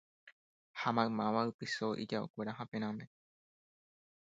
Ha 0.83 0.93
maymáva 0.99 1.43
oipyso 1.49 1.91
ijaokuéra 2.05 2.57
haperãme 2.63 3.09